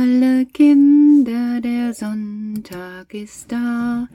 alle 0.00 0.46
Kinder, 0.46 1.60
der 1.60 1.92
Sonntag 1.92 3.12
ist 3.12 3.52
da. 3.52 4.08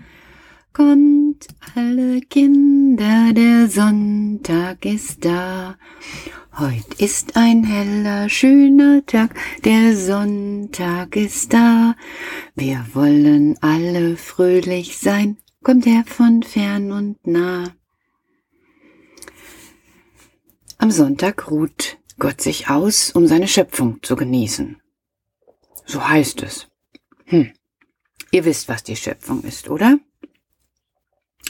Kommt 0.73 1.47
alle 1.75 2.21
Kinder, 2.21 3.31
der 3.33 3.67
Sonntag 3.67 4.83
ist 4.83 5.23
da. 5.23 5.77
Heut 6.57 6.95
ist 6.97 7.37
ein 7.37 7.63
heller, 7.63 8.29
schöner 8.29 9.05
Tag, 9.05 9.35
der 9.63 9.95
Sonntag 9.95 11.15
ist 11.15 11.53
da. 11.53 11.95
Wir 12.55 12.83
wollen 12.93 13.55
alle 13.61 14.17
fröhlich 14.17 14.97
sein, 14.97 15.37
kommt 15.61 15.85
er 15.85 16.03
von 16.05 16.41
fern 16.41 16.91
und 16.91 17.27
nah. 17.27 17.75
Am 20.79 20.89
Sonntag 20.89 21.51
ruht 21.51 21.99
Gott 22.17 22.41
sich 22.41 22.69
aus, 22.69 23.11
um 23.11 23.27
seine 23.27 23.47
Schöpfung 23.47 24.01
zu 24.01 24.15
genießen. 24.15 24.77
So 25.85 26.07
heißt 26.07 26.43
es. 26.43 26.67
Hm. 27.25 27.51
Ihr 28.31 28.45
wisst, 28.45 28.67
was 28.67 28.83
die 28.83 28.95
Schöpfung 28.95 29.43
ist, 29.43 29.69
oder? 29.69 29.97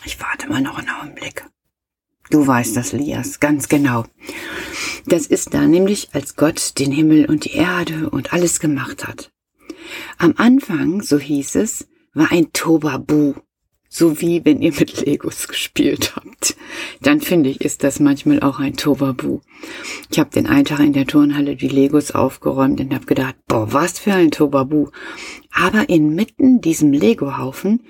Ich 0.04 0.20
warte 0.20 0.48
mal 0.48 0.62
noch 0.62 0.78
einen 0.78 0.90
Augenblick. 0.90 1.46
Du 2.30 2.46
weißt 2.46 2.76
das, 2.76 2.92
Lias, 2.92 3.40
ganz 3.40 3.68
genau. 3.70 4.06
Das 5.06 5.28
ist 5.28 5.54
da 5.54 5.68
nämlich, 5.68 6.10
als 6.14 6.36
Gott 6.36 6.80
den 6.80 6.92
Himmel 6.92 7.26
und 7.26 7.46
die 7.46 7.54
Erde 7.54 8.10
und 8.10 8.34
alles 8.34 8.60
gemacht 8.60 9.08
hat. 9.08 9.32
Am 10.18 10.34
Anfang, 10.38 11.02
so 11.02 11.20
hieß 11.20 11.56
es, 11.56 11.88
war 12.14 12.32
ein 12.32 12.52
Tobabu, 12.54 13.36
so 13.90 14.22
wie 14.22 14.44
wenn 14.44 14.62
ihr 14.62 14.74
mit 14.74 15.06
Legos 15.06 15.48
gespielt 15.48 16.16
habt. 16.16 16.56
Dann 17.02 17.22
finde 17.22 17.50
ich, 17.50 17.62
ist 17.62 17.84
das 17.84 18.00
manchmal 18.00 18.42
auch 18.42 18.60
ein 18.60 18.76
Tobabu. 18.76 19.42
Ich 20.12 20.20
habe 20.20 20.30
den 20.30 20.48
einen 20.48 20.66
Tag 20.66 20.80
in 20.80 20.94
der 20.94 21.08
Turnhalle 21.08 21.56
die 21.56 21.68
Legos 21.68 22.12
aufgeräumt 22.12 22.80
und 22.80 22.94
habe 22.94 23.06
gedacht, 23.06 23.36
boah, 23.48 23.72
was 23.72 24.00
für 24.00 24.14
ein 24.14 24.32
Tobabu. 24.32 24.90
Aber 25.52 25.90
inmitten 25.90 26.62
diesem 26.62 26.92
Legohaufen 26.92 27.84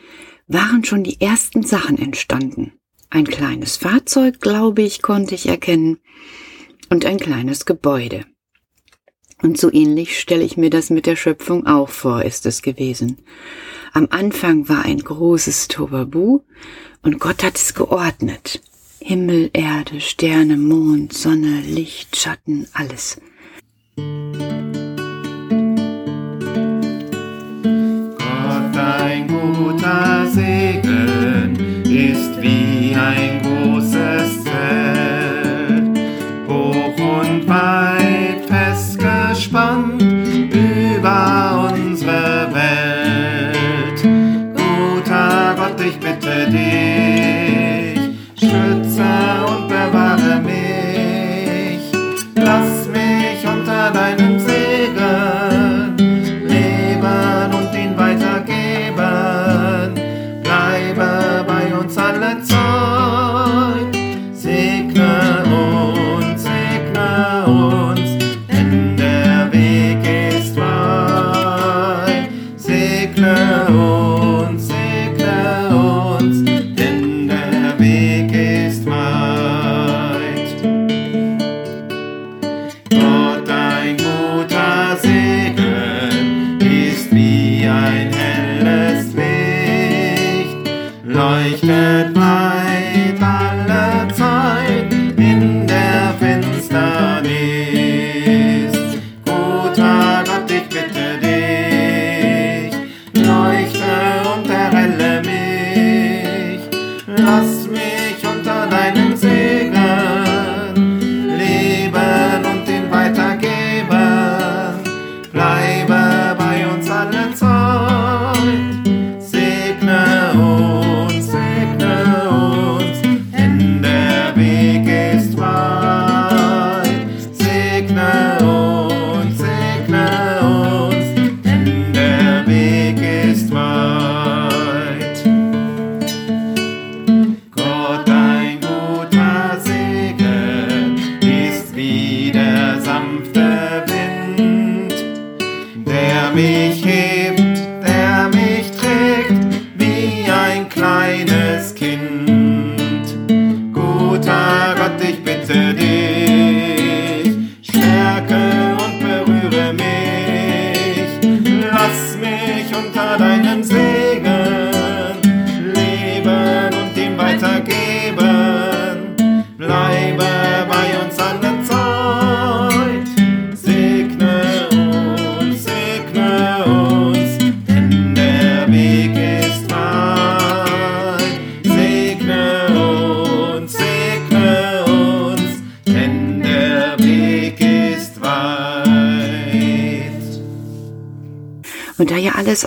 waren 0.48 0.84
schon 0.84 1.04
die 1.04 1.20
ersten 1.22 1.64
Sachen 1.64 1.98
entstanden. 1.98 2.74
Ein 3.10 3.26
kleines 3.26 3.78
Fahrzeug, 3.78 4.42
glaube 4.42 4.82
ich, 4.82 5.02
konnte 5.02 5.36
ich 5.36 5.48
erkennen, 5.48 5.98
und 6.90 7.06
ein 7.06 7.18
kleines 7.18 7.66
Gebäude. 7.66 8.26
Und 9.42 9.58
so 9.60 9.72
ähnlich 9.72 10.20
stelle 10.20 10.44
ich 10.44 10.58
mir 10.58 10.70
das 10.70 10.90
mit 10.90 11.06
der 11.06 11.16
Schöpfung 11.16 11.66
auch 11.68 11.90
vor, 11.90 12.24
ist 12.24 12.46
es 12.46 12.62
gewesen. 12.62 13.18
Am 13.94 14.08
Anfang 14.10 14.68
war 14.70 14.84
ein 14.86 15.00
großes 15.00 15.68
Tobabu 15.68 16.42
und 17.02 17.20
Gott 17.20 17.44
hat 17.44 17.56
es 17.56 17.74
geordnet. 17.74 18.62
Himmel, 19.00 19.52
Erde, 19.54 20.02
Sterne, 20.02 20.58
Mond, 20.58 21.14
Sonne, 21.14 21.62
Licht, 21.62 22.16
Schatten, 22.16 22.68
alles. 22.74 23.22
Gott, 23.96 24.06
ein 28.76 29.28
guter 29.28 30.28
Segen 30.28 31.56
ist 31.84 32.42
wie 32.42 32.96
ein 32.96 33.35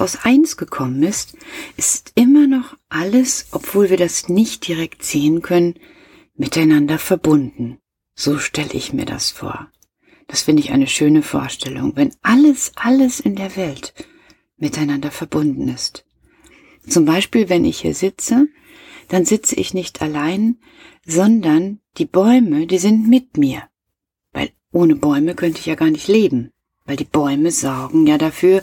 aus 0.09 0.25
eins 0.25 0.57
gekommen 0.57 1.03
ist, 1.03 1.37
ist 1.77 2.13
immer 2.15 2.47
noch 2.47 2.79
alles, 2.89 3.49
obwohl 3.51 3.91
wir 3.91 3.99
das 3.99 4.31
nicht 4.31 4.67
direkt 4.67 5.03
sehen 5.03 5.43
können, 5.43 5.75
miteinander 6.35 6.99
verbunden. 6.99 7.77
So 8.15 8.39
stelle 8.39 8.73
ich 8.73 8.95
mir 8.95 9.05
das 9.05 9.31
vor. 9.31 9.71
Das 10.27 10.41
finde 10.41 10.63
ich 10.63 10.71
eine 10.71 10.87
schöne 10.87 11.21
Vorstellung, 11.21 11.93
wenn 11.95 12.15
alles, 12.23 12.73
alles 12.75 13.21
in 13.21 13.37
der 13.37 13.55
Welt 13.57 13.93
miteinander 14.57 15.11
verbunden 15.11 15.69
ist. 15.69 16.07
Zum 16.89 17.05
Beispiel, 17.05 17.51
wenn 17.51 17.67
ich 17.67 17.81
hier 17.81 17.95
sitze, 17.95 18.49
dann 19.09 19.27
sitze 19.27 19.57
ich 19.57 19.75
nicht 19.75 20.01
allein, 20.01 20.57
sondern 21.05 21.81
die 21.99 22.07
Bäume, 22.07 22.67
die 22.67 22.79
sind 22.79 23.07
mit 23.09 23.37
mir. 23.37 23.65
Weil 24.33 24.53
ohne 24.73 24.97
Bäume 24.97 25.35
könnte 25.35 25.59
ich 25.59 25.67
ja 25.67 25.75
gar 25.75 25.91
nicht 25.91 26.09
leben. 26.09 26.51
Weil 26.89 26.97
die 26.97 27.05
Bäume 27.05 27.51
sorgen 27.51 28.07
ja 28.07 28.17
dafür, 28.17 28.63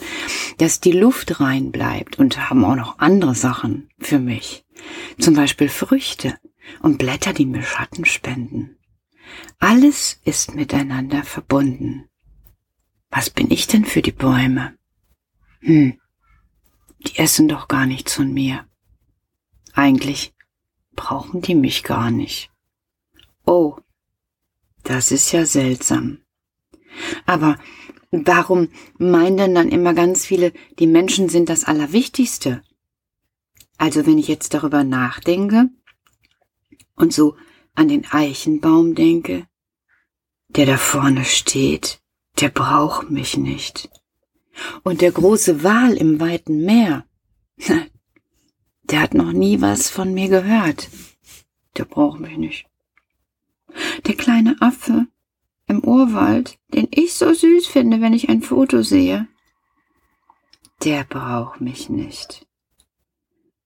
dass 0.57 0.79
die 0.79 0.93
Luft 0.93 1.39
rein 1.39 1.71
bleibt 1.71 2.17
und 2.17 2.49
haben 2.49 2.65
auch 2.65 2.75
noch 2.75 2.97
andere 2.97 3.35
Sachen 3.35 3.87
für 3.99 4.17
mich. 4.17 4.65
Zum 5.19 5.35
Beispiel 5.35 5.69
Früchte 5.69 6.35
und 6.81 6.97
Blätter, 6.97 7.33
die 7.33 7.45
mir 7.45 7.61
Schatten 7.61 8.03
spenden. 8.03 8.77
Alles 9.59 10.19
ist 10.25 10.55
miteinander 10.55 11.21
verbunden. 11.21 12.09
Was 13.11 13.29
bin 13.29 13.51
ich 13.51 13.67
denn 13.67 13.85
für 13.85 14.01
die 14.01 14.11
Bäume? 14.11 14.75
Hm, 15.59 15.99
die 17.05 17.19
essen 17.19 17.47
doch 17.47 17.67
gar 17.67 17.85
nichts 17.85 18.15
von 18.15 18.33
mir. 18.33 18.65
Eigentlich 19.73 20.33
brauchen 20.95 21.43
die 21.43 21.53
mich 21.53 21.83
gar 21.83 22.09
nicht. 22.09 22.49
Oh, 23.45 23.77
das 24.81 25.11
ist 25.11 25.31
ja 25.31 25.45
seltsam. 25.45 26.21
Aber 27.27 27.59
warum 28.23 28.69
meinen 28.97 29.37
denn 29.37 29.55
dann 29.55 29.69
immer 29.69 29.93
ganz 29.93 30.25
viele, 30.25 30.53
die 30.79 30.87
Menschen 30.87 31.29
sind 31.29 31.49
das 31.49 31.65
Allerwichtigste? 31.65 32.61
Also 33.77 34.05
wenn 34.05 34.17
ich 34.17 34.27
jetzt 34.27 34.53
darüber 34.53 34.83
nachdenke 34.83 35.69
und 36.95 37.13
so 37.13 37.35
an 37.73 37.89
den 37.89 38.05
Eichenbaum 38.09 38.95
denke, 38.95 39.47
der 40.47 40.65
da 40.65 40.77
vorne 40.77 41.25
steht, 41.25 41.99
der 42.39 42.49
braucht 42.49 43.09
mich 43.09 43.37
nicht. 43.37 43.89
Und 44.83 45.01
der 45.01 45.11
große 45.11 45.63
Wal 45.63 45.93
im 45.93 46.19
weiten 46.19 46.63
Meer, 46.63 47.05
der 48.83 49.01
hat 49.01 49.13
noch 49.13 49.33
nie 49.33 49.59
was 49.61 49.89
von 49.89 50.13
mir 50.13 50.29
gehört. 50.29 50.89
Der 51.75 51.85
braucht 51.85 52.21
mich 52.21 52.37
nicht. 52.37 52.65
Der 54.05 54.15
kleine 54.15 54.55
Affe 54.61 55.07
im 55.67 55.83
Urwald, 55.83 56.57
den 56.73 56.87
ich 56.91 57.13
so 57.13 57.33
süß 57.33 57.67
finde, 57.67 58.01
wenn 58.01 58.13
ich 58.13 58.29
ein 58.29 58.41
Foto 58.41 58.81
sehe, 58.83 59.27
der 60.83 61.03
braucht 61.03 61.61
mich 61.61 61.89
nicht. 61.89 62.45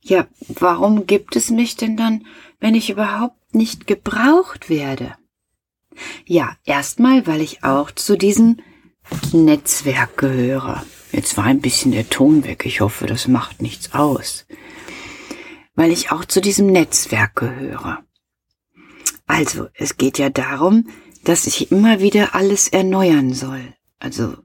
Ja, 0.02 0.28
warum 0.48 1.06
gibt 1.08 1.36
es 1.36 1.50
mich 1.50 1.76
denn 1.76 1.98
dann, 1.98 2.26
wenn 2.60 2.76
ich 2.76 2.90
überhaupt 2.90 3.54
nicht 3.54 3.88
gebraucht 3.88 4.70
werde? 4.70 5.16
Ja, 6.26 6.56
erstmal, 6.64 7.28
weil 7.28 7.42
ich 7.42 7.64
auch 7.64 7.92
zu 7.92 8.18
diesem 8.18 8.58
Netzwerk 9.34 10.18
gehöre. 10.18 10.86
Jetzt 11.12 11.36
war 11.36 11.46
ein 11.46 11.62
bisschen 11.62 11.92
der 11.92 12.10
Ton 12.10 12.46
weg. 12.46 12.66
Ich 12.66 12.82
hoffe, 12.82 13.08
das 13.08 13.28
macht 13.28 13.62
nichts 13.62 13.94
aus. 13.94 14.46
Weil 15.76 15.92
ich 15.92 16.12
auch 16.12 16.26
zu 16.26 16.40
diesem 16.40 16.68
Netzwerk 16.68 17.36
gehöre. 17.36 18.04
Also, 19.26 19.68
es 19.74 19.98
geht 19.98 20.18
ja 20.18 20.30
darum, 20.30 20.88
dass 21.24 21.48
ich 21.48 21.72
immer 21.72 22.00
wieder 22.00 22.36
alles 22.36 22.68
erneuern 22.68 23.34
soll. 23.34 23.74
Also, 24.00 24.36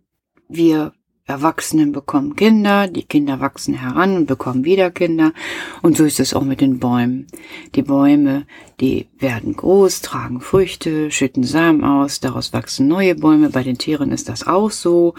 wir 0.49 0.93
Erwachsenen 1.27 1.93
bekommen 1.93 2.37
Kinder, 2.37 2.87
die 2.87 3.05
Kinder 3.05 3.41
wachsen 3.41 3.73
heran 3.73 4.17
und 4.17 4.27
bekommen 4.27 4.65
wieder 4.65 4.91
Kinder. 4.91 5.33
Und 5.81 5.97
so 5.97 6.05
ist 6.05 6.21
es 6.21 6.35
auch 6.35 6.45
mit 6.45 6.61
den 6.61 6.81
Bäumen. 6.81 7.29
Die 7.75 7.83
Bäume, 7.83 8.47
die 8.79 9.09
werden 9.19 9.55
groß, 9.55 10.03
tragen 10.03 10.43
Früchte, 10.43 11.11
schütten 11.11 11.43
Samen 11.43 11.83
aus, 11.83 12.21
daraus 12.21 12.53
wachsen 12.53 12.89
neue 12.89 13.15
Bäume. 13.15 13.49
Bei 13.49 13.63
den 13.63 13.79
Tieren 13.79 14.13
ist 14.13 14.29
das 14.29 14.47
auch 14.47 14.71
so. 14.71 15.15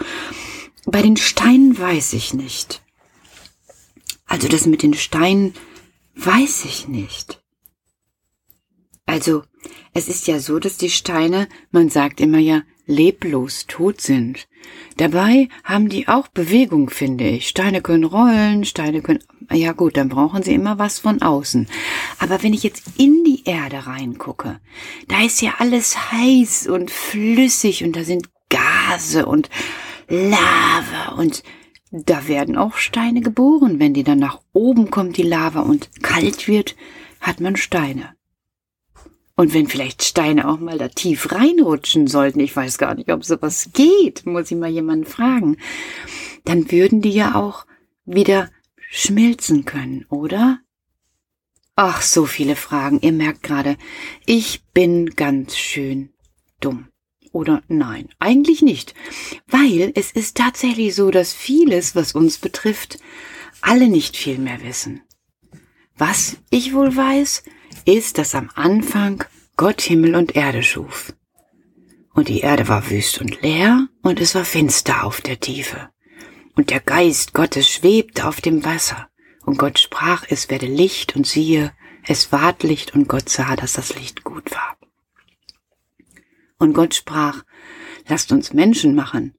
Bei 0.84 1.02
den 1.02 1.16
Steinen 1.16 1.76
weiß 1.76 2.12
ich 2.12 2.34
nicht. 2.34 2.84
Also 4.26 4.46
das 4.46 4.66
mit 4.66 4.84
den 4.84 4.94
Steinen 4.94 5.54
weiß 6.14 6.66
ich 6.66 6.86
nicht. 6.86 7.42
Also, 9.06 9.42
es 9.94 10.08
ist 10.08 10.26
ja 10.26 10.38
so, 10.38 10.58
dass 10.58 10.76
die 10.76 10.90
Steine, 10.90 11.48
man 11.70 11.88
sagt 11.88 12.20
immer 12.20 12.38
ja, 12.38 12.62
leblos 12.86 13.66
tot 13.66 14.00
sind. 14.00 14.46
Dabei 14.96 15.48
haben 15.64 15.88
die 15.88 16.08
auch 16.08 16.28
Bewegung, 16.28 16.90
finde 16.90 17.28
ich. 17.28 17.48
Steine 17.48 17.82
können 17.82 18.04
rollen, 18.04 18.64
Steine 18.64 19.02
können, 19.02 19.22
ja 19.52 19.72
gut, 19.72 19.96
dann 19.96 20.08
brauchen 20.08 20.42
sie 20.42 20.54
immer 20.54 20.78
was 20.78 20.98
von 20.98 21.20
außen. 21.22 21.68
Aber 22.18 22.42
wenn 22.42 22.54
ich 22.54 22.62
jetzt 22.62 22.84
in 22.96 23.24
die 23.24 23.42
Erde 23.44 23.86
reingucke, 23.86 24.60
da 25.08 25.22
ist 25.22 25.42
ja 25.42 25.54
alles 25.58 26.12
heiß 26.12 26.68
und 26.68 26.90
flüssig 26.90 27.84
und 27.84 27.96
da 27.96 28.04
sind 28.04 28.28
Gase 28.48 29.26
und 29.26 29.50
Lava 30.08 31.16
und 31.16 31.42
da 31.90 32.28
werden 32.28 32.56
auch 32.56 32.76
Steine 32.76 33.20
geboren. 33.20 33.78
Wenn 33.78 33.94
die 33.94 34.04
dann 34.04 34.18
nach 34.18 34.40
oben 34.52 34.90
kommt, 34.90 35.16
die 35.16 35.22
Lava 35.22 35.60
und 35.60 35.90
kalt 36.02 36.48
wird, 36.48 36.76
hat 37.20 37.40
man 37.40 37.56
Steine. 37.56 38.15
Und 39.36 39.52
wenn 39.52 39.66
vielleicht 39.66 40.02
Steine 40.02 40.48
auch 40.48 40.58
mal 40.58 40.78
da 40.78 40.88
tief 40.88 41.30
reinrutschen 41.30 42.06
sollten, 42.06 42.40
ich 42.40 42.56
weiß 42.56 42.78
gar 42.78 42.94
nicht, 42.94 43.12
ob 43.12 43.22
sowas 43.22 43.70
geht, 43.74 44.24
muss 44.24 44.50
ich 44.50 44.56
mal 44.56 44.70
jemanden 44.70 45.04
fragen, 45.04 45.58
dann 46.44 46.70
würden 46.72 47.02
die 47.02 47.10
ja 47.10 47.34
auch 47.34 47.66
wieder 48.06 48.50
schmilzen 48.90 49.66
können, 49.66 50.06
oder? 50.08 50.60
Ach, 51.74 52.00
so 52.00 52.24
viele 52.24 52.56
Fragen. 52.56 53.00
Ihr 53.02 53.12
merkt 53.12 53.42
gerade, 53.42 53.76
ich 54.24 54.64
bin 54.72 55.10
ganz 55.10 55.58
schön 55.58 56.08
dumm. 56.60 56.88
Oder 57.32 57.62
nein, 57.68 58.08
eigentlich 58.18 58.62
nicht. 58.62 58.94
Weil 59.46 59.92
es 59.94 60.12
ist 60.12 60.38
tatsächlich 60.38 60.94
so, 60.94 61.10
dass 61.10 61.34
vieles, 61.34 61.94
was 61.94 62.12
uns 62.12 62.38
betrifft, 62.38 62.98
alle 63.60 63.88
nicht 63.88 64.16
viel 64.16 64.38
mehr 64.38 64.62
wissen. 64.62 65.02
Was 65.98 66.38
ich 66.48 66.72
wohl 66.72 66.96
weiß, 66.96 67.42
ist, 67.86 68.18
dass 68.18 68.34
am 68.34 68.50
Anfang 68.54 69.24
Gott 69.56 69.80
Himmel 69.80 70.14
und 70.16 70.36
Erde 70.36 70.62
schuf. 70.62 71.14
Und 72.12 72.28
die 72.28 72.40
Erde 72.40 72.68
war 72.68 72.90
wüst 72.90 73.20
und 73.20 73.42
leer, 73.42 73.88
und 74.02 74.20
es 74.20 74.34
war 74.34 74.44
finster 74.44 75.04
auf 75.04 75.20
der 75.20 75.40
Tiefe. 75.40 75.90
Und 76.54 76.70
der 76.70 76.80
Geist 76.80 77.34
Gottes 77.34 77.68
schwebte 77.68 78.26
auf 78.26 78.40
dem 78.40 78.64
Wasser. 78.64 79.08
Und 79.44 79.58
Gott 79.58 79.78
sprach, 79.78 80.24
es 80.28 80.50
werde 80.50 80.66
Licht, 80.66 81.14
und 81.14 81.26
siehe, 81.26 81.72
es 82.02 82.32
ward 82.32 82.62
Licht, 82.62 82.94
und 82.94 83.08
Gott 83.08 83.28
sah, 83.28 83.56
dass 83.56 83.74
das 83.74 83.94
Licht 83.94 84.24
gut 84.24 84.50
war. 84.52 84.76
Und 86.58 86.72
Gott 86.72 86.94
sprach, 86.94 87.44
lasst 88.08 88.32
uns 88.32 88.52
Menschen 88.52 88.94
machen, 88.94 89.34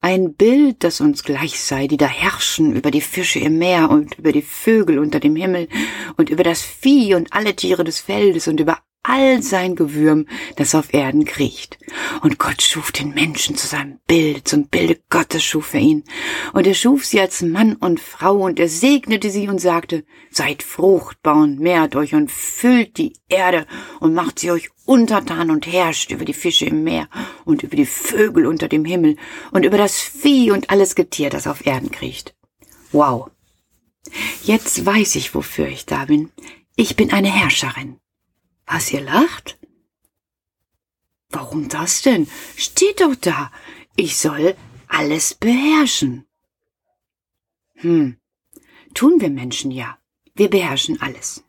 ein 0.00 0.34
Bild, 0.34 0.84
das 0.84 1.00
uns 1.00 1.24
gleich 1.24 1.60
sei, 1.60 1.86
die 1.88 1.96
da 1.96 2.06
herrschen 2.06 2.74
über 2.74 2.90
die 2.90 3.00
Fische 3.00 3.40
im 3.40 3.58
Meer 3.58 3.90
und 3.90 4.18
über 4.18 4.32
die 4.32 4.42
Vögel 4.42 4.98
unter 4.98 5.20
dem 5.20 5.34
Himmel 5.34 5.68
und 6.16 6.30
über 6.30 6.44
das 6.44 6.62
Vieh 6.62 7.14
und 7.14 7.32
alle 7.32 7.56
Tiere 7.56 7.84
des 7.84 7.98
Feldes 8.00 8.46
und 8.48 8.60
über 8.60 8.78
all 9.02 9.42
sein 9.42 9.74
Gewürm, 9.74 10.26
das 10.56 10.74
auf 10.74 10.92
Erden 10.92 11.24
kriecht. 11.24 11.78
Und 12.22 12.38
Gott 12.38 12.62
schuf 12.62 12.92
den 12.92 13.14
Menschen 13.14 13.56
zu 13.56 13.66
seinem 13.66 13.98
Bild, 14.06 14.46
zum 14.46 14.68
Bilde 14.68 15.00
Gottes 15.08 15.42
schuf 15.42 15.72
er 15.74 15.80
ihn. 15.80 16.04
Und 16.52 16.66
er 16.66 16.74
schuf 16.74 17.06
sie 17.06 17.20
als 17.20 17.40
Mann 17.40 17.74
und 17.76 18.00
Frau, 18.00 18.36
und 18.36 18.60
er 18.60 18.68
segnete 18.68 19.30
sie 19.30 19.48
und 19.48 19.60
sagte, 19.60 20.04
seid 20.30 20.62
fruchtbar 20.62 21.36
und 21.36 21.58
mehrt 21.58 21.96
euch 21.96 22.14
und 22.14 22.30
füllt 22.30 22.98
die 22.98 23.14
Erde 23.28 23.66
und 24.00 24.14
macht 24.14 24.38
sie 24.38 24.50
euch 24.50 24.68
untertan 24.88 25.50
und 25.50 25.66
herrscht 25.66 26.10
über 26.10 26.24
die 26.24 26.32
Fische 26.32 26.64
im 26.64 26.82
Meer 26.82 27.08
und 27.44 27.62
über 27.62 27.76
die 27.76 27.86
Vögel 27.86 28.46
unter 28.46 28.68
dem 28.68 28.84
Himmel 28.84 29.16
und 29.50 29.64
über 29.64 29.76
das 29.76 30.00
Vieh 30.00 30.50
und 30.50 30.70
alles 30.70 30.94
Getier, 30.94 31.28
das 31.28 31.46
auf 31.46 31.66
Erden 31.66 31.90
kriecht. 31.90 32.34
Wow. 32.90 33.30
Jetzt 34.42 34.86
weiß 34.86 35.16
ich, 35.16 35.34
wofür 35.34 35.68
ich 35.68 35.84
da 35.84 36.06
bin. 36.06 36.30
Ich 36.74 36.96
bin 36.96 37.12
eine 37.12 37.30
Herrscherin. 37.30 38.00
Was, 38.66 38.90
ihr 38.90 39.02
lacht? 39.02 39.58
Warum 41.28 41.68
das 41.68 42.00
denn? 42.00 42.26
Steht 42.56 43.02
doch 43.02 43.14
da. 43.14 43.52
Ich 43.94 44.16
soll 44.16 44.56
alles 44.86 45.34
beherrschen. 45.34 46.24
Hm, 47.74 48.16
tun 48.94 49.20
wir 49.20 49.28
Menschen 49.28 49.70
ja. 49.70 49.98
Wir 50.34 50.48
beherrschen 50.48 51.00
alles. 51.02 51.44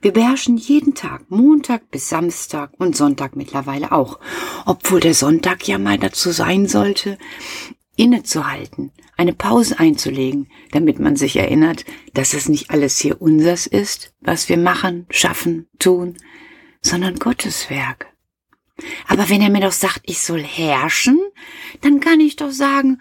Wir 0.00 0.12
beherrschen 0.12 0.56
jeden 0.56 0.94
Tag, 0.94 1.30
Montag 1.30 1.90
bis 1.90 2.08
Samstag 2.08 2.72
und 2.78 2.96
Sonntag 2.96 3.36
mittlerweile 3.36 3.92
auch, 3.92 4.18
obwohl 4.64 5.00
der 5.00 5.14
Sonntag 5.14 5.66
ja 5.66 5.78
mal 5.78 5.98
dazu 5.98 6.30
sein 6.30 6.66
sollte, 6.66 7.18
innezuhalten, 7.96 8.92
eine 9.16 9.32
Pause 9.32 9.78
einzulegen, 9.78 10.48
damit 10.72 10.98
man 10.98 11.16
sich 11.16 11.36
erinnert, 11.36 11.84
dass 12.14 12.34
es 12.34 12.48
nicht 12.48 12.70
alles 12.70 12.98
hier 12.98 13.20
unsers 13.20 13.66
ist, 13.66 14.12
was 14.20 14.48
wir 14.48 14.58
machen, 14.58 15.06
schaffen, 15.10 15.66
tun, 15.78 16.16
sondern 16.82 17.16
Gottes 17.16 17.70
Werk. 17.70 18.12
Aber 19.08 19.30
wenn 19.30 19.40
er 19.40 19.48
mir 19.48 19.62
doch 19.62 19.72
sagt, 19.72 20.02
ich 20.04 20.20
soll 20.20 20.42
herrschen, 20.42 21.18
dann 21.80 22.00
kann 22.00 22.20
ich 22.20 22.36
doch 22.36 22.50
sagen, 22.50 23.00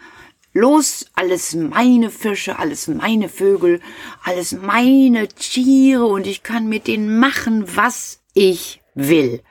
los, 0.56 1.06
alles 1.14 1.54
meine 1.54 2.10
Fische, 2.10 2.58
alles 2.58 2.88
meine 2.88 3.30
Vögel, 3.30 3.80
alles 4.24 4.54
meine 4.54 5.28
Tiere 5.28 6.06
und 6.06 6.26
ich 6.26 6.42
kann 6.42 6.68
mit 6.68 6.88
denen 6.88 7.20
machen, 7.20 7.64
was 7.76 8.24
ich 8.34 8.82
will. 8.96 9.44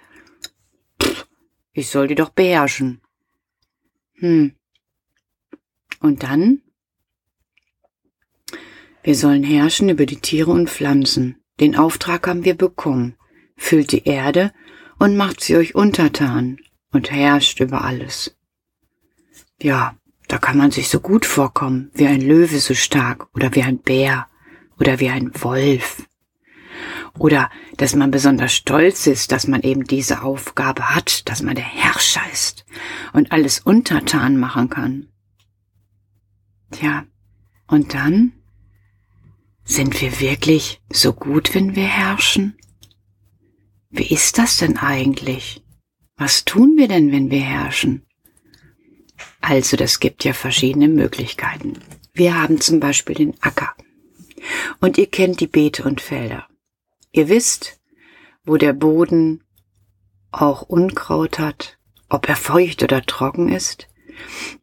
Ich 1.73 1.91
soll 1.91 2.09
die 2.09 2.17
doch 2.17 2.31
beherrschen. 2.31 3.01
Hm. 4.15 4.55
Und 6.01 6.25
dann? 6.25 6.63
Wir 9.05 9.15
sollen 9.15 9.45
herrschen 9.45 9.89
über 9.89 10.07
die 10.07 10.21
Tiere 10.21 10.51
und 10.51 10.69
Pflanzen. 10.69 11.37
Den 11.61 11.77
Auftrag 11.77 12.27
haben 12.27 12.45
wir 12.45 12.57
bekommen 12.57 13.17
füllt 13.57 13.93
die 13.93 14.05
Erde 14.05 14.53
und 14.99 15.17
macht 15.17 15.41
sie 15.41 15.57
euch 15.57 15.75
untertan 15.75 16.59
und 16.93 17.11
herrscht 17.11 17.61
über 17.61 17.85
alles. 17.85 18.37
Ja, 19.61 19.97
da 20.35 20.39
kann 20.39 20.59
man 20.59 20.73
sich 20.73 20.89
so 20.89 20.99
gut 20.99 21.27
vorkommen, 21.27 21.93
wie 21.95 22.09
ein 22.09 22.21
Löwe 22.21 22.59
so 22.59 22.75
stark 22.75 23.29
oder 23.37 23.55
wie 23.55 23.63
ein 23.63 23.79
Bär 23.79 24.27
oder 24.81 24.99
wie 24.99 25.09
ein 25.09 25.31
Wolf. 25.45 26.09
Oder 27.17 27.51
dass 27.77 27.95
man 27.95 28.11
besonders 28.11 28.53
stolz 28.53 29.07
ist, 29.07 29.31
dass 29.31 29.47
man 29.47 29.63
eben 29.63 29.85
diese 29.85 30.23
Aufgabe 30.23 30.93
hat, 30.93 31.29
dass 31.29 31.41
man 31.41 31.55
der 31.55 31.65
Herrscher 31.65 32.23
ist 32.33 32.67
und 33.13 33.31
alles 33.31 33.61
untertan 33.61 34.37
machen 34.37 34.71
kann. 34.71 35.07
Tja, 36.73 37.05
Und 37.69 37.95
dann? 37.95 38.33
Sind 39.63 40.01
wir 40.01 40.19
wirklich 40.19 40.83
so 40.91 41.13
gut, 41.13 41.55
wenn 41.55 41.77
wir 41.77 41.87
herrschen? 41.87 42.59
Wie 43.89 44.13
ist 44.13 44.37
das 44.39 44.57
denn 44.57 44.79
eigentlich? 44.79 45.63
Was 46.17 46.45
tun 46.45 46.75
wir 46.77 46.89
denn, 46.89 47.13
wenn 47.13 47.31
wir 47.31 47.41
herrschen? 47.41 48.05
Also, 49.47 49.77
das 49.77 50.01
gibt 50.01 50.25
ja 50.25 50.33
verschiedene 50.33 50.89
Möglichkeiten. 50.89 51.75
Wir 52.15 52.41
haben 52.41 52.63
zum 52.63 52.81
Beispiel 52.81 53.15
den 53.15 53.35
Acker. 53.43 53.75
Und 54.81 54.97
ihr 54.97 55.07
kennt 55.07 55.39
die 55.41 55.47
Beete 55.47 55.85
und 55.85 56.01
Felder. 56.01 56.49
Ihr 57.13 57.29
wisst, 57.29 57.79
wo 58.47 58.57
der 58.57 58.73
Boden 58.73 59.45
auch 60.31 60.63
Unkraut 60.63 61.39
hat, 61.39 61.79
ob 62.09 62.27
er 62.27 62.37
feucht 62.37 62.83
oder 62.83 63.03
trocken 63.03 63.51
ist. 63.51 63.87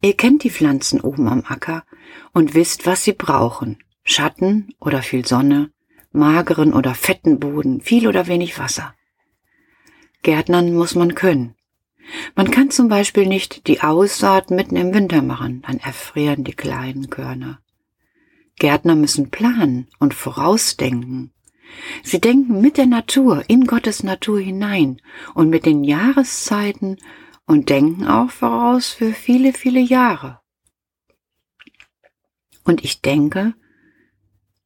Ihr 0.02 0.18
kennt 0.18 0.44
die 0.44 0.50
Pflanzen 0.50 1.00
oben 1.00 1.28
am 1.28 1.44
Acker 1.48 1.84
und 2.34 2.56
wisst, 2.56 2.88
was 2.88 3.04
sie 3.04 3.14
brauchen. 3.14 3.84
Schatten 4.04 4.74
oder 4.80 5.04
viel 5.04 5.28
Sonne, 5.28 5.70
mageren 6.12 6.74
oder 6.74 6.96
fetten 6.96 7.40
Boden, 7.40 7.82
viel 7.82 8.08
oder 8.08 8.26
wenig 8.26 8.58
Wasser. 8.58 8.96
Gärtnern 10.24 10.74
muss 10.74 10.96
man 10.96 11.14
können. 11.14 11.54
Man 12.36 12.52
kann 12.52 12.72
zum 12.72 12.88
Beispiel 12.88 13.28
nicht 13.28 13.68
die 13.68 13.82
Aussaat 13.82 14.52
mitten 14.52 14.76
im 14.76 14.94
Winter 14.94 15.22
machen, 15.22 15.62
dann 15.66 15.80
erfrieren 15.80 16.44
die 16.44 16.54
kleinen 16.54 17.10
Körner. 17.10 17.62
Gärtner 18.58 18.96
müssen 18.96 19.32
planen 19.32 19.88
und 20.00 20.14
vorausdenken. 20.14 21.34
Sie 22.04 22.20
denken 22.20 22.62
mit 22.62 22.78
der 22.78 22.86
Natur, 22.86 23.44
in 23.48 23.66
Gottes 23.66 24.04
Natur 24.04 24.40
hinein 24.40 25.02
und 25.34 25.50
mit 25.50 25.66
den 25.66 25.84
Jahreszeiten 25.84 26.98
und 27.46 27.70
denken 27.70 28.08
auch 28.08 28.30
voraus 28.30 28.90
für 28.90 29.14
viele, 29.14 29.54
viele 29.54 29.80
Jahre. 29.80 30.42
Und 32.64 32.84
ich 32.84 33.02
denke, 33.02 33.54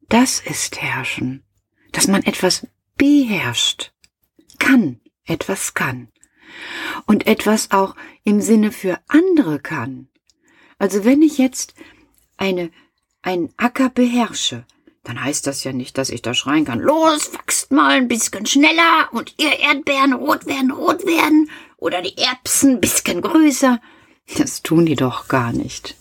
das 0.10 0.40
ist 0.40 0.82
Herrschen, 0.82 1.44
dass 1.92 2.08
man 2.08 2.24
etwas 2.24 2.68
beherrscht, 2.98 3.94
kann, 4.60 5.00
etwas 5.26 5.74
kann 5.74 6.10
und 7.06 7.28
etwas 7.28 7.72
auch 7.72 7.96
im 8.24 8.42
Sinne 8.42 8.72
für 8.72 9.00
andere 9.08 9.60
kann. 9.60 10.08
Also 10.78 11.06
wenn 11.06 11.22
ich 11.22 11.38
jetzt 11.38 11.74
eine, 12.38 12.72
einen 13.22 13.54
Acker 13.58 13.90
beherrsche, 13.90 14.66
dann 15.04 15.24
heißt 15.24 15.46
das 15.48 15.64
ja 15.64 15.72
nicht, 15.72 15.98
dass 15.98 16.10
ich 16.10 16.22
da 16.22 16.34
schreien 16.34 16.66
kann, 16.66 16.80
los, 16.80 17.32
wachst 17.34 17.72
mal 17.72 17.92
ein 17.92 18.08
bisschen 18.08 18.46
schneller 18.46 19.10
und 19.12 19.36
ihr 19.38 19.60
Erdbeeren 19.60 20.14
rot 20.14 20.48
werden, 20.48 20.72
rot 20.72 21.06
werden 21.06 21.50
oder 21.78 22.02
die 22.02 22.18
Erbsen 22.18 22.72
ein 22.72 22.82
bisschen 22.82 23.22
größer. 23.22 23.80
Das 24.38 24.64
tun 24.64 24.86
die 24.86 24.96
doch 24.96 25.28
gar 25.28 25.54
nicht. 25.54 25.96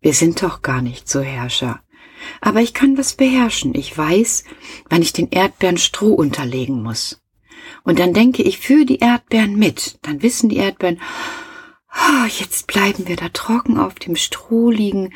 Wir 0.00 0.12
sind 0.12 0.42
doch 0.42 0.62
gar 0.62 0.82
nicht 0.82 1.08
so 1.08 1.20
Herrscher. 1.20 1.80
Aber 2.40 2.60
ich 2.60 2.74
kann 2.74 2.98
was 2.98 3.14
beherrschen. 3.14 3.74
Ich 3.74 3.96
weiß, 3.96 4.44
wann 4.90 5.02
ich 5.02 5.12
den 5.12 5.30
Erdbeeren 5.30 5.78
Stroh 5.78 6.12
unterlegen 6.12 6.82
muss. 6.82 7.20
Und 7.84 7.98
dann 7.98 8.12
denke 8.12 8.42
ich 8.42 8.58
für 8.58 8.84
die 8.84 8.98
Erdbeeren 8.98 9.56
mit. 9.56 9.98
Dann 10.02 10.22
wissen 10.22 10.48
die 10.48 10.56
Erdbeeren, 10.56 11.00
oh, 11.92 12.26
jetzt 12.26 12.66
bleiben 12.66 13.08
wir 13.08 13.16
da 13.16 13.28
trocken 13.30 13.78
auf 13.78 13.94
dem 13.94 14.16
Stroh 14.16 14.70
liegen 14.70 15.14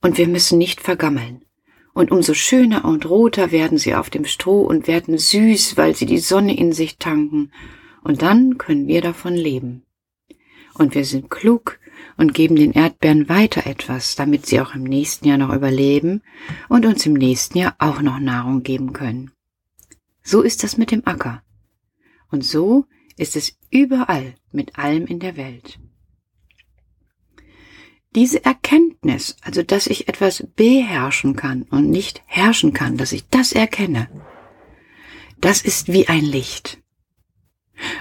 und 0.00 0.18
wir 0.18 0.28
müssen 0.28 0.58
nicht 0.58 0.80
vergammeln. 0.80 1.42
Und 1.92 2.10
umso 2.10 2.34
schöner 2.34 2.84
und 2.84 3.08
roter 3.08 3.52
werden 3.52 3.78
sie 3.78 3.94
auf 3.94 4.10
dem 4.10 4.26
Stroh 4.26 4.62
und 4.62 4.86
werden 4.86 5.16
süß, 5.16 5.76
weil 5.76 5.96
sie 5.96 6.06
die 6.06 6.18
Sonne 6.18 6.56
in 6.56 6.72
sich 6.72 6.98
tanken. 6.98 7.52
Und 8.02 8.22
dann 8.22 8.58
können 8.58 8.86
wir 8.86 9.00
davon 9.00 9.34
leben. 9.34 9.82
Und 10.74 10.94
wir 10.94 11.06
sind 11.06 11.30
klug 11.30 11.78
und 12.18 12.34
geben 12.34 12.56
den 12.56 12.72
Erdbeeren 12.72 13.28
weiter 13.28 13.66
etwas, 13.66 14.14
damit 14.14 14.46
sie 14.46 14.60
auch 14.60 14.74
im 14.74 14.84
nächsten 14.84 15.26
Jahr 15.26 15.38
noch 15.38 15.54
überleben 15.54 16.22
und 16.68 16.84
uns 16.84 17.06
im 17.06 17.14
nächsten 17.14 17.58
Jahr 17.58 17.76
auch 17.78 18.02
noch 18.02 18.18
Nahrung 18.18 18.62
geben 18.62 18.92
können. 18.92 19.30
So 20.22 20.42
ist 20.42 20.64
das 20.64 20.76
mit 20.76 20.90
dem 20.90 21.06
Acker. 21.06 21.42
Und 22.30 22.44
so 22.44 22.86
ist 23.16 23.36
es 23.36 23.56
überall 23.70 24.34
mit 24.52 24.78
allem 24.78 25.06
in 25.06 25.18
der 25.20 25.36
Welt. 25.36 25.78
Diese 28.14 28.44
Erkenntnis, 28.44 29.36
also 29.42 29.62
dass 29.62 29.86
ich 29.86 30.08
etwas 30.08 30.46
beherrschen 30.56 31.36
kann 31.36 31.62
und 31.62 31.90
nicht 31.90 32.22
herrschen 32.26 32.72
kann, 32.72 32.96
dass 32.96 33.12
ich 33.12 33.28
das 33.28 33.52
erkenne, 33.52 34.08
das 35.38 35.60
ist 35.60 35.92
wie 35.92 36.08
ein 36.08 36.24
Licht. 36.24 36.78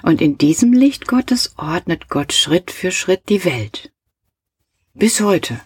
Und 0.04 0.22
in 0.22 0.38
diesem 0.38 0.72
Licht 0.72 1.08
Gottes 1.08 1.56
ordnet 1.58 2.08
Gott 2.08 2.32
Schritt 2.32 2.72
für 2.72 2.92
Schritt 2.92 3.28
die 3.28 3.44
Welt. 3.44 3.92
Bis 4.94 5.20
heute. 5.20 5.60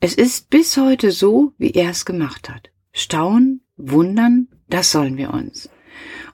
Es 0.00 0.14
ist 0.14 0.50
bis 0.50 0.76
heute 0.76 1.10
so, 1.10 1.54
wie 1.56 1.70
er 1.70 1.90
es 1.90 2.04
gemacht 2.04 2.50
hat. 2.50 2.70
Staunen, 2.92 3.62
wundern, 3.76 4.48
das 4.68 4.92
sollen 4.92 5.16
wir 5.16 5.32
uns. 5.32 5.70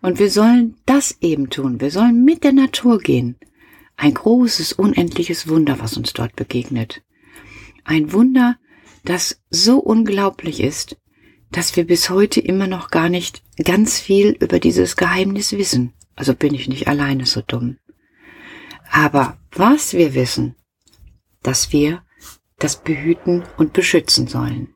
Und 0.04 0.18
wir 0.18 0.30
sollen 0.30 0.76
das 0.84 1.16
eben 1.22 1.48
tun. 1.48 1.80
Wir 1.80 1.90
sollen 1.90 2.26
mit 2.26 2.44
der 2.44 2.52
Natur 2.52 2.98
gehen. 2.98 3.36
Ein 3.96 4.12
großes, 4.12 4.74
unendliches 4.74 5.48
Wunder, 5.48 5.78
was 5.80 5.96
uns 5.96 6.12
dort 6.12 6.36
begegnet. 6.36 7.02
Ein 7.84 8.12
Wunder, 8.12 8.58
das 9.06 9.40
so 9.48 9.78
unglaublich 9.78 10.60
ist, 10.60 10.98
dass 11.50 11.74
wir 11.74 11.86
bis 11.86 12.10
heute 12.10 12.42
immer 12.42 12.66
noch 12.66 12.90
gar 12.90 13.08
nicht 13.08 13.42
ganz 13.64 13.98
viel 13.98 14.36
über 14.40 14.58
dieses 14.58 14.96
Geheimnis 14.96 15.52
wissen. 15.52 15.94
Also 16.16 16.34
bin 16.34 16.52
ich 16.52 16.68
nicht 16.68 16.86
alleine 16.86 17.24
so 17.24 17.40
dumm. 17.40 17.78
Aber 18.90 19.38
was 19.52 19.94
wir 19.94 20.12
wissen, 20.12 20.54
dass 21.42 21.72
wir 21.72 22.02
das 22.58 22.76
behüten 22.82 23.42
und 23.56 23.72
beschützen 23.72 24.26
sollen. 24.26 24.74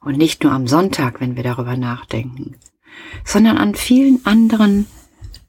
Und 0.00 0.16
nicht 0.16 0.44
nur 0.44 0.52
am 0.52 0.68
Sonntag, 0.68 1.20
wenn 1.20 1.34
wir 1.34 1.42
darüber 1.42 1.76
nachdenken, 1.76 2.54
sondern 3.24 3.58
an 3.58 3.74
vielen 3.74 4.24
anderen 4.24 4.86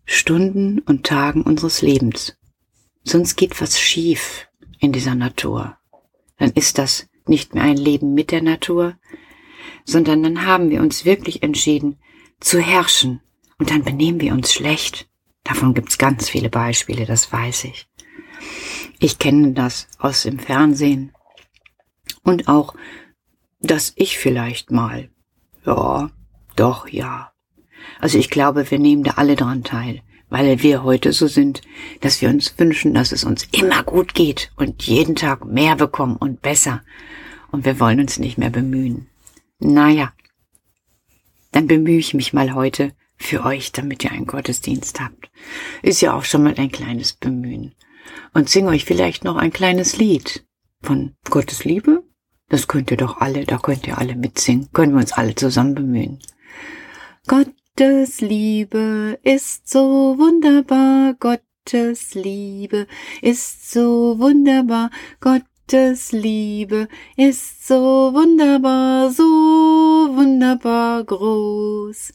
Stunden 0.06 0.80
und 0.80 1.06
Tagen 1.06 1.42
unseres 1.42 1.82
Lebens. 1.82 2.38
Sonst 3.04 3.36
geht 3.36 3.60
was 3.62 3.80
schief 3.80 4.48
in 4.80 4.92
dieser 4.92 5.16
Natur. 5.16 5.78
Dann 6.38 6.52
ist 6.52 6.78
das 6.78 7.08
nicht 7.26 7.54
mehr 7.54 7.64
ein 7.64 7.78
Leben 7.78 8.14
mit 8.14 8.32
der 8.32 8.42
Natur, 8.42 8.98
sondern 9.86 10.24
dann 10.24 10.46
haben 10.46 10.70
wir 10.70 10.82
uns 10.82 11.06
wirklich 11.06 11.44
entschieden 11.44 11.98
zu 12.40 12.60
herrschen 12.60 13.22
und 13.58 13.70
dann 13.70 13.84
benehmen 13.84 14.22
wir 14.22 14.34
uns 14.34 14.54
schlecht. 14.54 15.10
Davon 15.44 15.74
gibt's 15.74 15.98
ganz 15.98 16.30
viele 16.30 16.50
Beispiele, 16.50 17.06
das 17.06 17.32
weiß 17.32 17.66
ich. 17.66 17.88
Ich 19.00 19.20
kenne 19.20 19.54
das 19.54 19.88
aus 20.00 20.24
dem 20.24 20.40
Fernsehen 20.40 21.14
und 22.24 22.48
auch, 22.48 22.76
dass 23.60 23.94
ich 23.96 24.18
vielleicht 24.18 24.72
mal, 24.72 25.10
ja, 25.66 26.12
doch, 26.56 26.88
ja, 26.88 27.32
also 28.00 28.18
ich 28.18 28.30
glaube, 28.30 28.70
wir 28.70 28.80
nehmen 28.80 29.04
da 29.04 29.12
alle 29.12 29.36
dran 29.36 29.64
teil, 29.64 30.02
weil 30.30 30.62
wir 30.62 30.84
heute 30.84 31.14
so 31.14 31.28
sind, 31.28 31.62
dass 32.02 32.22
wir 32.22 32.30
uns 32.30 32.58
wünschen, 32.58 32.94
dass 32.94 33.12
es 33.12 33.24
uns 33.24 33.48
immer 33.52 33.84
gut 33.84 34.14
geht 34.14 34.52
und 34.56 34.84
jeden 34.84 35.16
Tag 35.16 35.46
mehr 35.46 35.76
bekommen 35.76 36.18
und 36.18 36.42
besser. 36.42 36.82
Und 37.52 37.66
wir 37.66 37.80
wollen 37.80 38.00
uns 38.00 38.20
nicht 38.20 38.38
mehr 38.38 38.50
bemühen. 38.50 39.08
Naja, 39.60 40.12
dann 41.52 41.68
bemühe 41.68 41.98
ich 41.98 42.14
mich 42.14 42.34
mal 42.34 42.54
heute 42.54 42.94
für 43.16 43.44
euch, 43.46 43.72
damit 43.72 44.04
ihr 44.04 44.12
einen 44.12 44.28
Gottesdienst 44.28 45.00
habt. 45.00 45.30
Ist 45.82 46.02
ja 46.02 46.14
auch 46.14 46.24
schon 46.24 46.44
mal 46.44 46.54
ein 46.58 46.72
kleines 46.72 47.14
Bemühen. 47.14 47.74
Und 48.34 48.50
singe 48.50 48.70
euch 48.70 48.86
vielleicht 48.86 49.24
noch 49.24 49.38
ein 49.38 49.52
kleines 49.52 49.98
Lied 49.98 50.46
von 50.82 51.16
Gottes 51.30 51.64
Liebe. 51.64 52.04
Das 52.50 52.68
könnt 52.68 52.92
ihr 52.92 52.98
doch 52.98 53.18
alle, 53.18 53.46
da 53.46 53.58
könnt 53.58 53.88
ihr 53.88 53.98
alle 53.98 54.16
mitsingen. 54.16 54.70
Können 54.72 54.94
wir 54.94 55.00
uns 55.00 55.12
alle 55.12 55.36
zusammen 55.36 55.76
bemühen. 55.76 56.20
Gott 57.28 57.50
Gottes 57.78 58.22
Liebe 58.22 59.20
ist 59.22 59.70
so 59.70 60.16
wunderbar, 60.18 61.14
Gottes 61.14 62.16
Liebe 62.16 62.88
ist 63.22 63.72
so 63.72 64.18
wunderbar, 64.18 64.90
Gottes 65.20 66.12
Liebe 66.12 66.88
ist 67.18 67.68
so 67.68 68.12
wunderbar, 68.16 69.12
so 69.12 69.22
wunderbar 69.24 71.04
groß, 71.04 72.14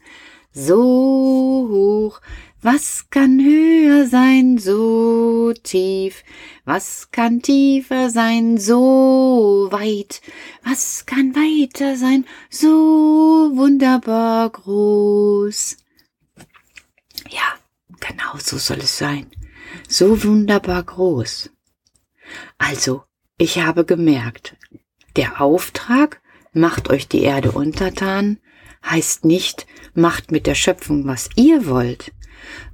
so 0.53 1.69
hoch, 1.71 2.21
was 2.63 3.11
kann 3.11 3.41
höher 3.41 4.07
sein, 4.07 4.57
so 4.57 5.53
tief? 5.65 6.23
Was 6.65 7.11
kann 7.11 7.43
tiefer 7.43 8.09
sein, 8.09 8.57
so 8.57 9.69
weit? 9.73 10.23
Was 10.65 11.05
kann 11.05 11.35
weiter 11.35 11.97
sein, 11.97 12.25
so 12.51 13.51
wunderbar 13.55 14.49
groß? 14.51 15.77
Ja, 17.31 17.59
genau 17.99 18.39
so 18.39 18.59
soll 18.59 18.79
es 18.79 18.97
sein. 18.97 19.27
So 19.89 20.23
wunderbar 20.23 20.85
groß. 20.85 21.51
Also, 22.59 23.03
ich 23.39 23.59
habe 23.59 23.85
gemerkt, 23.85 24.57
der 25.17 25.41
Auftrag, 25.41 26.23
macht 26.53 26.91
euch 26.91 27.09
die 27.09 27.23
Erde 27.23 27.51
untertan, 27.51 28.39
heißt 28.85 29.25
nicht, 29.25 29.67
macht 29.95 30.31
mit 30.31 30.47
der 30.47 30.55
Schöpfung, 30.55 31.07
was 31.07 31.29
ihr 31.37 31.67
wollt, 31.67 32.13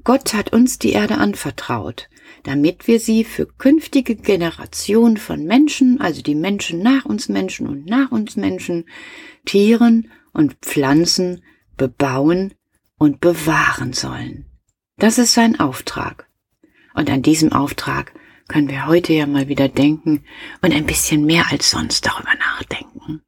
Gott 0.04 0.34
hat 0.34 0.52
uns 0.52 0.78
die 0.78 0.92
Erde 0.92 1.18
anvertraut. 1.18 2.08
damit 2.44 2.86
wir 2.86 3.00
sie 3.00 3.24
für 3.24 3.46
künftige 3.46 4.16
Generationen 4.16 5.16
von 5.16 5.44
Menschen, 5.44 6.00
also 6.00 6.22
die 6.22 6.34
Menschen 6.34 6.82
nach 6.82 7.04
uns 7.04 7.28
Menschen 7.28 7.66
und 7.66 7.86
nach 7.86 8.10
uns 8.10 8.36
Menschen, 8.36 8.86
Tieren 9.44 10.10
und 10.32 10.54
Pflanzen 10.62 11.42
bebauen 11.76 12.54
und 12.98 13.20
bewahren 13.20 13.92
sollen. 13.92 14.46
Das 14.96 15.18
ist 15.18 15.34
sein 15.34 15.60
Auftrag. 15.60 16.28
Und 16.94 17.10
an 17.10 17.22
diesem 17.22 17.52
Auftrag 17.52 18.12
können 18.48 18.68
wir 18.68 18.86
heute 18.86 19.12
ja 19.12 19.26
mal 19.26 19.48
wieder 19.48 19.68
denken 19.68 20.24
und 20.62 20.74
ein 20.74 20.86
bisschen 20.86 21.24
mehr 21.24 21.50
als 21.50 21.70
sonst 21.70 22.06
darüber 22.06 22.34
nachdenken. 22.34 23.22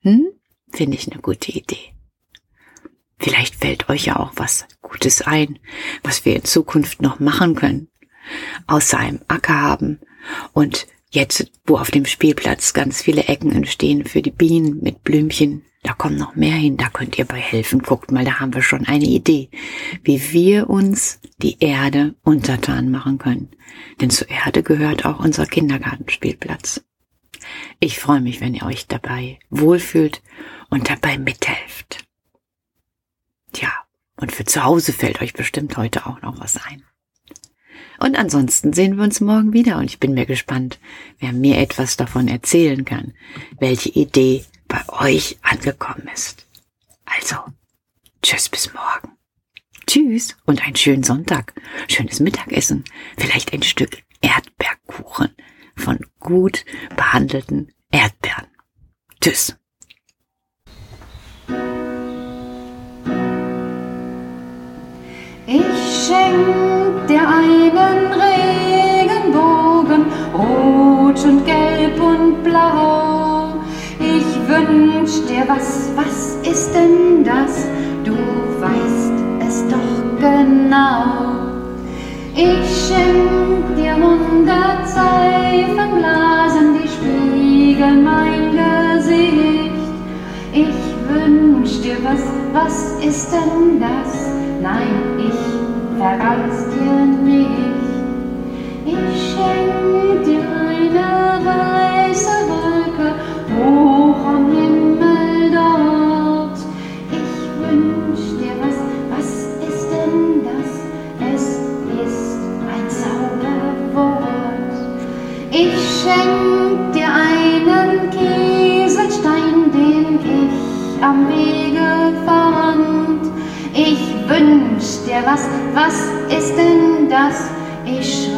Hm? 0.00 0.26
Finde 0.70 0.96
ich 0.96 1.10
eine 1.10 1.20
gute 1.22 1.52
Idee. 1.52 1.94
Vielleicht 3.18 3.56
fällt 3.56 3.88
euch 3.88 4.06
ja 4.06 4.16
auch 4.16 4.32
was 4.36 4.66
Gutes 4.98 5.22
ein, 5.22 5.60
was 6.02 6.24
wir 6.24 6.34
in 6.34 6.44
Zukunft 6.44 7.02
noch 7.02 7.20
machen 7.20 7.54
können. 7.54 7.86
Außer 8.66 8.98
einem 8.98 9.20
Acker 9.28 9.60
haben 9.60 10.00
und 10.52 10.88
jetzt, 11.10 11.52
wo 11.64 11.76
auf 11.76 11.92
dem 11.92 12.04
Spielplatz 12.04 12.74
ganz 12.74 13.00
viele 13.00 13.24
Ecken 13.24 13.52
entstehen 13.52 14.04
für 14.06 14.22
die 14.22 14.32
Bienen 14.32 14.80
mit 14.82 15.04
Blümchen, 15.04 15.62
da 15.84 15.92
kommen 15.92 16.16
noch 16.16 16.34
mehr 16.34 16.56
hin, 16.56 16.76
da 16.76 16.88
könnt 16.88 17.16
ihr 17.16 17.26
bei 17.26 17.38
helfen. 17.38 17.80
Guckt 17.80 18.10
mal, 18.10 18.24
da 18.24 18.40
haben 18.40 18.52
wir 18.52 18.62
schon 18.62 18.86
eine 18.86 19.04
Idee, 19.04 19.50
wie 20.02 20.32
wir 20.32 20.68
uns 20.68 21.20
die 21.40 21.58
Erde 21.60 22.16
untertan 22.24 22.90
machen 22.90 23.18
können. 23.18 23.50
Denn 24.00 24.10
zur 24.10 24.28
Erde 24.28 24.64
gehört 24.64 25.04
auch 25.04 25.20
unser 25.20 25.46
Kindergartenspielplatz. 25.46 26.82
Ich 27.78 28.00
freue 28.00 28.20
mich, 28.20 28.40
wenn 28.40 28.54
ihr 28.54 28.66
euch 28.66 28.88
dabei 28.88 29.38
wohlfühlt 29.48 30.22
und 30.70 30.90
dabei 30.90 31.18
mithelft. 31.18 32.04
Tja, 33.52 33.72
und 34.18 34.32
für 34.32 34.44
zu 34.44 34.64
Hause 34.64 34.92
fällt 34.92 35.20
euch 35.22 35.32
bestimmt 35.32 35.76
heute 35.76 36.06
auch 36.06 36.20
noch 36.22 36.40
was 36.40 36.56
ein. 36.56 36.84
Und 38.00 38.16
ansonsten 38.16 38.72
sehen 38.72 38.96
wir 38.96 39.04
uns 39.04 39.20
morgen 39.20 39.52
wieder 39.52 39.78
und 39.78 39.86
ich 39.86 39.98
bin 39.98 40.14
mir 40.14 40.26
gespannt, 40.26 40.78
wer 41.18 41.32
mir 41.32 41.58
etwas 41.58 41.96
davon 41.96 42.28
erzählen 42.28 42.84
kann, 42.84 43.14
welche 43.58 43.88
Idee 43.88 44.44
bei 44.68 44.80
euch 44.88 45.38
angekommen 45.42 46.08
ist. 46.12 46.46
Also, 47.04 47.36
tschüss 48.22 48.48
bis 48.48 48.72
morgen. 48.72 49.16
Tschüss 49.86 50.36
und 50.44 50.62
einen 50.64 50.76
schönen 50.76 51.02
Sonntag, 51.02 51.54
schönes 51.88 52.20
Mittagessen, 52.20 52.84
vielleicht 53.16 53.52
ein 53.52 53.62
Stück 53.62 54.02
Erdbeerkuchen 54.20 55.30
von 55.74 55.98
gut 56.20 56.64
behandelten 56.94 57.72
Erdbeeren. 57.90 58.46
Tschüss. 59.20 59.56
Ich 65.50 65.64
schenk 66.06 67.06
dir 67.08 67.26
einen 67.26 68.12
Regenbogen, 69.08 70.04
rot 70.34 71.24
und 71.24 71.46
gelb 71.46 71.98
und 71.98 72.44
blau. 72.44 73.54
Ich 73.98 74.26
wünsch 74.46 75.24
dir 75.26 75.48
was, 75.48 75.90
was 75.96 76.36
ist 76.46 76.74
denn 76.74 77.24
das? 77.24 77.66
Du 78.04 78.12
weißt 78.60 79.14
es 79.48 79.64
doch 79.68 80.20
genau. 80.20 81.06
Ich 82.34 82.86
schenk 82.86 83.74
dir 83.74 83.96
hundert 83.96 84.86
Seifenblasen, 84.86 86.74
die 86.74 86.88
spiegeln 86.88 88.04
mein 88.04 88.52
Gesicht. 88.52 89.80
Ich 90.52 90.76
wünsch 91.08 91.80
dir 91.80 91.96
was, 92.04 92.22
was 92.52 93.02
ist 93.02 93.32
denn 93.32 93.80
das? 93.80 94.28
Nein, 94.60 95.17
verrat's 95.98 96.64
dir 96.70 97.06
nicht. 97.24 97.58
Ich 97.58 97.67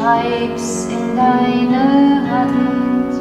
schreib's 0.00 0.86
in 0.86 1.16
deine 1.16 2.22
Hand. 2.30 3.12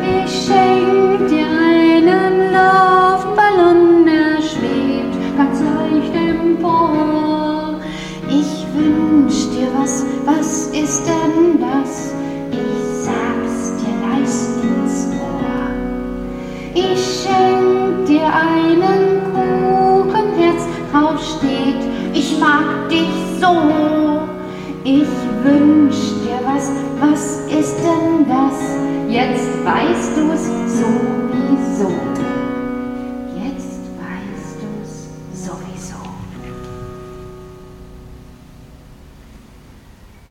Ich 0.00 0.30
schenk 0.46 1.28
dir 1.28 1.46
einen 1.46 2.52
Luftballon, 2.54 4.06
der 4.06 4.40
schwebt 4.40 5.16
ganz 5.36 5.60
leicht 5.60 6.14
empor. 6.14 7.80
Ich 8.28 8.66
wünsch 8.74 9.50
dir 9.50 9.68
was, 9.76 10.04
was 10.24 10.68
ist 10.68 11.02
denn 11.06 11.58
das? 11.60 12.14
Ich 12.52 13.04
sag's 13.04 13.72
dir 13.80 13.96
leis 14.06 14.50
ins 14.62 15.08
Ohr. 15.20 15.70
Ich 16.74 17.22
schenk 17.22 18.06
dir 18.06 18.26
einen 18.26 18.65
Ich 25.46 26.05